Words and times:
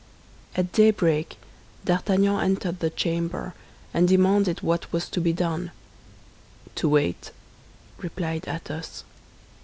At 0.55 0.71
daybreak 0.71 1.37
D'Artagnan 1.85 2.41
entered 2.43 2.79
the 2.79 2.89
chamber, 2.89 3.53
and 3.93 4.07
demanded 4.07 4.63
what 4.63 4.91
was 4.91 5.07
to 5.09 5.21
be 5.21 5.31
done. 5.31 5.69
"To 6.77 6.89
wait," 6.89 7.29
replied 7.99 8.47
Athos. 8.47 9.03